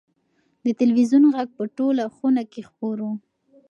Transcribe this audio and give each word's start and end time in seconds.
د 0.65 0.67
تلویزون 0.79 1.23
غږ 1.35 1.49
په 1.57 1.63
ټوله 1.77 2.03
خونه 2.15 2.43
کې 2.51 2.61
خپور 2.69 2.97
و. 3.07 3.11